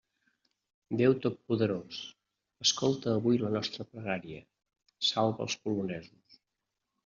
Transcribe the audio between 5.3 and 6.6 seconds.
els polonesos.